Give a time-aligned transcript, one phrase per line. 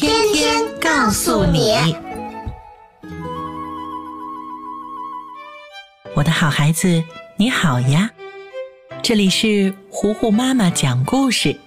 [0.00, 1.74] 天天告诉你，
[6.14, 7.02] 我的好孩子，
[7.36, 8.08] 你好呀！
[9.02, 11.58] 这里是糊糊妈妈讲故事。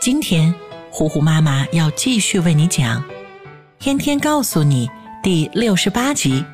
[0.00, 0.52] 今天，
[0.90, 3.00] 糊糊妈妈要继续为你讲
[3.78, 4.88] 《天天告诉你》
[5.22, 6.44] 第六十八集。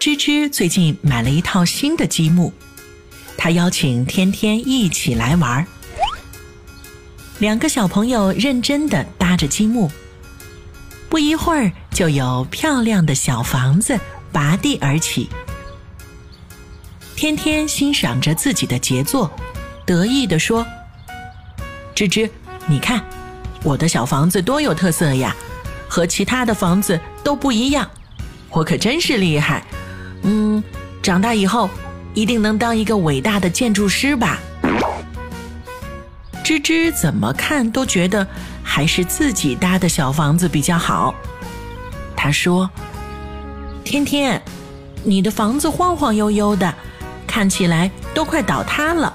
[0.00, 2.54] 芝芝最近买了一套新的积木。
[3.36, 5.66] 他邀请天天一起来玩儿
[7.38, 9.90] 两个小朋友认真的搭着积木，
[11.08, 13.98] 不一会儿就有漂亮的小房子
[14.32, 15.28] 拔地而起。
[17.16, 19.30] 天天欣赏着自己的杰作，
[19.84, 20.66] 得意地说
[21.94, 22.30] ：“芝芝，
[22.66, 23.04] 你看，
[23.62, 25.34] 我的小房子多有特色呀，
[25.88, 27.88] 和其他的房子都不一样，
[28.50, 29.64] 我可真是厉害。
[30.22, 30.62] 嗯，
[31.02, 31.68] 长大以后。”
[32.14, 34.38] 一定能当一个伟大的建筑师吧？
[36.44, 38.26] 芝芝怎么看都觉得
[38.62, 41.14] 还是自己搭的小房子比较好。
[42.14, 42.70] 他说
[43.82, 44.40] ：“天天，
[45.02, 46.72] 你的房子晃晃悠悠的，
[47.26, 49.10] 看起来都快倒塌了。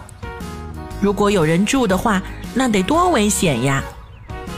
[1.00, 2.20] 如果有人住的话，
[2.56, 3.84] 那得多危险呀！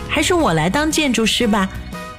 [0.07, 1.67] 还是我来当建筑师吧。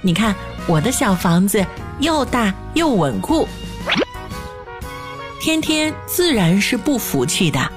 [0.02, 0.34] 你看
[0.66, 1.64] 我的小房子
[1.98, 3.48] 又大又稳固。”
[5.40, 7.72] 天天自然是不服气的，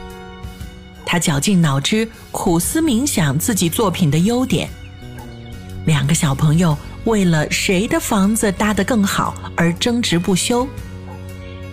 [1.05, 4.69] 他绞尽脑汁苦思冥想自己作品的优点。
[5.85, 10.67] 两个小朋友为了谁的房子搭得更好而争执不休，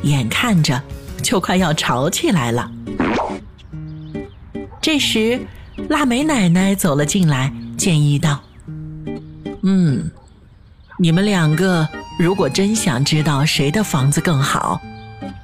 [0.02, 0.80] 眼看着
[1.22, 2.70] 就快要吵起来了。
[4.80, 5.40] 这时，
[5.88, 8.42] 腊梅奶奶走了进来，建议道
[9.62, 10.10] ：“嗯，
[10.98, 11.88] 你们两个
[12.18, 14.80] 如果真想知道谁的房子更好。”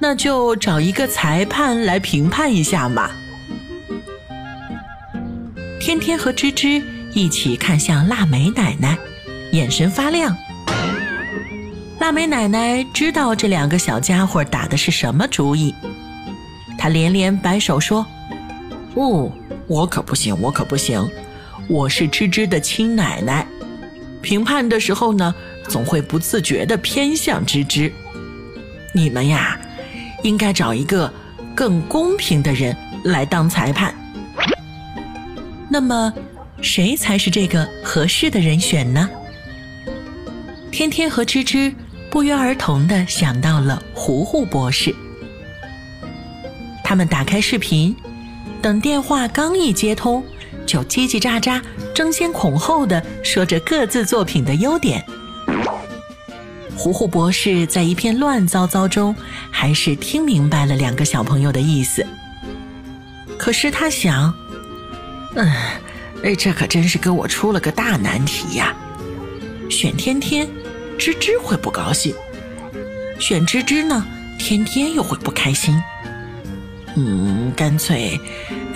[0.01, 3.09] 那就找一个裁判来评判一下嘛。
[5.79, 6.81] 天天和芝芝
[7.13, 8.97] 一起看向腊梅奶奶，
[9.53, 10.35] 眼神发亮。
[11.99, 15.73] 腊梅奶奶知道这两个小家伙打的是什么主意，
[16.77, 18.05] 她连连摆手说
[18.95, 19.31] ：“哦，
[19.67, 21.09] 我可不行，我可不行，
[21.69, 23.47] 我是芝芝的亲奶奶，
[24.21, 25.33] 评判的时候呢，
[25.69, 27.91] 总会不自觉的偏向芝芝。
[28.93, 29.57] 你们呀。”
[30.23, 31.09] 应该找一个
[31.55, 32.75] 更公平的人
[33.05, 33.95] 来当裁判。
[35.71, 36.11] 那么，
[36.61, 39.07] 谁才是这个合适的人选呢？
[40.71, 41.73] 天天和芝芝
[42.09, 44.93] 不约而同的想到了糊糊博士。
[46.83, 47.95] 他们打开视频，
[48.63, 50.23] 等电话刚一接通，
[50.65, 51.61] 就叽叽喳喳、
[51.93, 55.05] 争先恐后的说着各自作品的优点。
[56.75, 59.15] 糊糊博士在一片乱糟糟中，
[59.51, 62.03] 还是听明白了两个小朋友的意思。
[63.37, 64.33] 可是他想，
[65.35, 65.47] 嗯，
[66.23, 68.75] 哎，这可真是给我出了个大难题呀！
[69.69, 70.49] 选天天，
[70.97, 72.13] 芝芝会不高兴；
[73.19, 74.05] 选芝芝呢，
[74.37, 75.81] 天天又会不开心。
[76.95, 78.19] 嗯，干脆，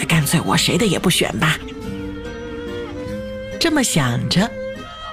[0.08, 1.58] 干脆我谁的也不选吧。
[3.60, 4.50] 这么想着。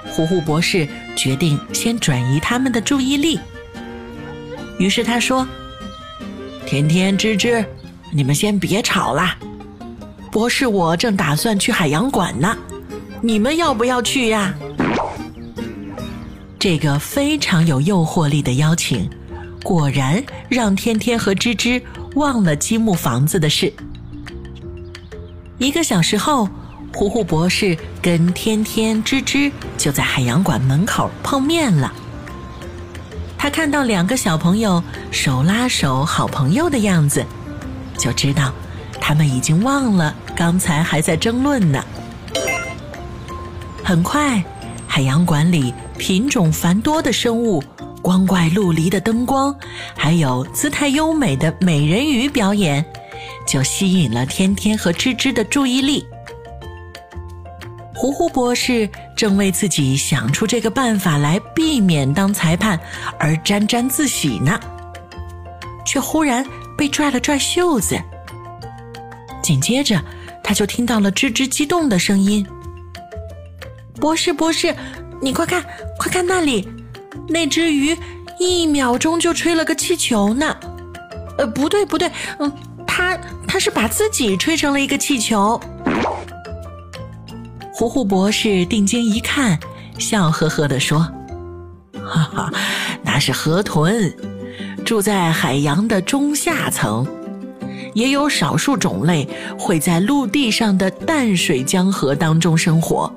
[0.07, 0.85] 糊糊博士
[1.15, 3.39] 决定先转移他们的注意力，
[4.77, 5.47] 于是他说
[6.67, 7.63] ：“天天、芝芝，
[8.11, 9.37] 你们先别吵啦，
[10.31, 12.57] 博士我正打算去海洋馆呢，
[13.21, 14.53] 你们要不要去呀？”
[16.57, 19.09] 这个非常有诱惑力的邀请，
[19.61, 21.81] 果然让天天和芝芝
[22.15, 23.73] 忘了积木房子的事。
[25.57, 26.47] 一个小时后。
[26.93, 31.89] 糊糊博士跟天天、吱吱就在海洋馆门口碰面了。
[33.37, 37.25] 他看到两个小朋友手拉手、好朋友的样子，
[37.97, 38.51] 就知道
[38.99, 41.83] 他们已经忘了刚才还在争论呢。
[43.83, 44.43] 很快，
[44.87, 47.63] 海洋馆里品种繁多的生物、
[48.01, 49.53] 光怪陆离的灯光，
[49.95, 52.85] 还有姿态优美的美人鱼表演，
[53.45, 56.05] 就吸引了天天和吱吱的注意力。
[57.93, 62.79] 糊糊博士正为自己想出这个办法来避免当裁判
[63.19, 64.59] 而沾沾自喜呢，
[65.85, 66.43] 却忽然
[66.75, 68.01] 被拽了拽袖子。
[69.43, 70.01] 紧接着，
[70.51, 72.45] 他就听到了吱吱激动的声音
[74.01, 74.75] ：“博士，博士，
[75.21, 75.63] 你快看，
[75.97, 76.67] 快看那里，
[77.29, 77.97] 那只鱼
[78.37, 80.53] 一秒钟就吹了个气球呢！
[81.37, 82.51] 呃，不对，不对，嗯，
[82.85, 83.17] 它
[83.47, 85.57] 它是把自己吹成了一个气球。”
[87.73, 89.57] 胡胡博士定睛一看，
[89.97, 90.99] 笑呵呵地说
[92.03, 92.53] ：“哈哈，
[93.03, 94.13] 那是河豚，
[94.83, 97.07] 住在海洋的中下层。”
[97.93, 99.27] 也有少数种类
[99.57, 103.13] 会在陆地上的淡水江河当中生活。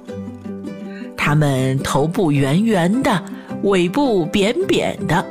[1.16, 3.24] 它们头部圆圆的，
[3.62, 5.24] 尾部扁扁的，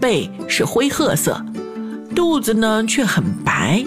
[0.00, 1.42] 背是灰褐色，
[2.14, 3.82] 肚子呢却很白，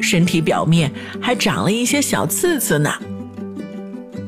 [0.00, 0.90] 身体表面
[1.20, 2.92] 还长了一些小刺刺呢。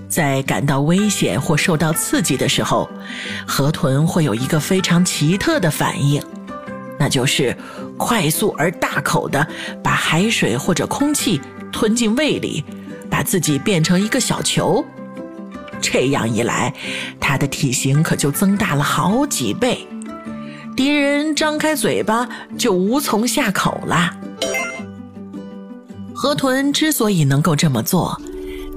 [0.08, 2.88] 在感到危险或受到刺激的时候，
[3.46, 6.22] 河豚会有一个非常奇特的反应。
[6.98, 7.56] 那就是
[8.00, 9.46] 快速而大口的
[9.84, 11.38] 把海水或者空气
[11.70, 12.64] 吞进胃里，
[13.10, 14.82] 把自己变成一个小球。
[15.82, 16.72] 这样一来，
[17.20, 19.86] 它的体型可就增大了好几倍，
[20.74, 22.26] 敌人张开嘴巴
[22.56, 24.16] 就无从下口了。
[26.14, 28.18] 河豚之所以能够这么做，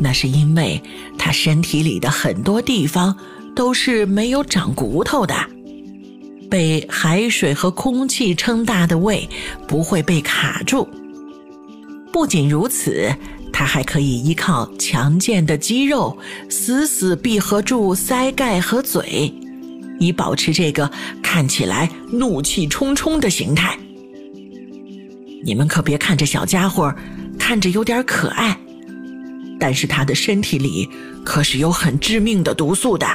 [0.02, 0.84] 那是因为
[1.18, 3.18] 它身体里的很多地方
[3.56, 5.34] 都是没有长骨头的。
[6.54, 9.28] 被海水和空气撑大的胃
[9.68, 10.88] 不会被卡住。
[12.12, 13.12] 不仅如此，
[13.52, 16.16] 它还可以依靠强健的肌肉
[16.52, 19.34] 死死闭合住腮盖和嘴，
[20.00, 20.88] 以保持这个
[21.24, 23.76] 看起来怒气冲冲的形态。
[25.44, 26.94] 你们可别看这小家伙，
[27.40, 28.56] 看着有点可爱，
[29.60, 30.88] 但是它的身体里
[31.26, 33.08] 可是有很致命的毒素的。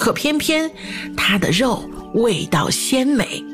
[0.00, 0.70] 可偏偏
[1.14, 3.44] 它的肉味道鲜美，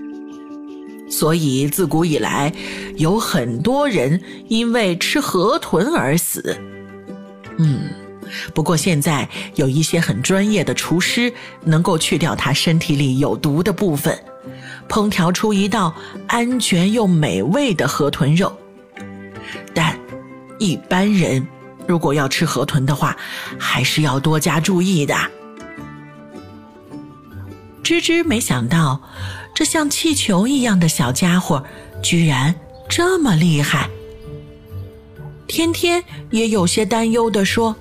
[1.11, 2.53] 所以自古以来
[2.95, 6.57] 有很多人因为吃河豚而死。
[7.59, 7.91] 嗯，
[8.55, 11.33] 不过现在有一些很专业的厨师
[11.65, 14.17] 能够去掉它身体里有毒的部分，
[14.89, 15.93] 烹调出一道
[16.29, 18.57] 安全又美味的河豚肉。
[19.75, 19.99] 但
[20.61, 21.45] 一般人
[21.89, 23.17] 如果要吃河豚的话，
[23.59, 25.17] 还是要多加注意的。
[27.87, 29.01] 吱吱没想到，
[29.55, 31.65] 这像气球一样的小家伙
[32.03, 32.53] 居然
[32.89, 33.89] 这么厉害。
[35.47, 36.03] 天天
[36.33, 37.77] 也有些担忧地说：“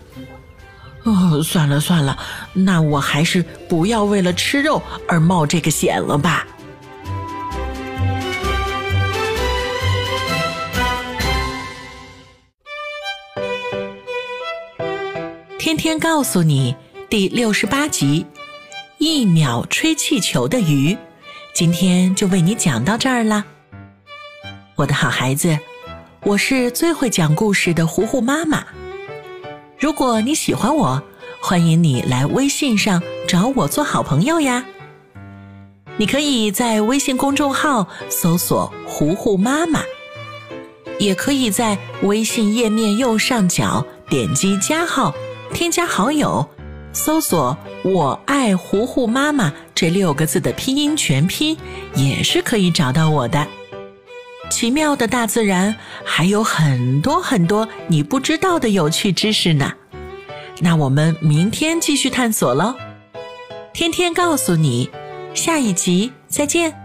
[1.02, 2.20] 哦，算了算了，
[2.54, 6.46] 那我还是不要为了吃肉而冒这个险了吧。”
[15.58, 16.76] 天天告诉你
[17.10, 18.24] 第六十八集。
[19.06, 20.98] 一秒吹气球的鱼，
[21.54, 23.46] 今天就为你讲到这儿啦。
[24.74, 25.60] 我的好孩子，
[26.24, 28.66] 我是最会讲故事的糊糊妈妈。
[29.78, 31.04] 如果你喜欢我，
[31.40, 34.66] 欢迎你来微信上找我做好朋友呀。
[35.98, 39.82] 你可以在微信公众号搜索“糊糊妈妈”，
[40.98, 45.14] 也可以在微信页面右上角点击加号，
[45.54, 46.50] 添加好友。
[46.92, 47.56] 搜索
[47.86, 51.56] “我爱糊糊妈妈”这六个字的拼音全拼，
[51.94, 53.48] 也是可以找到我的。
[54.50, 59.72] 奇妙的大自然还有很多很多你不知道的有趣知识呢。
[60.60, 62.74] 那我们明天继续探索喽。
[63.72, 64.90] 天天告诉你，
[65.36, 66.85] 下一集再见。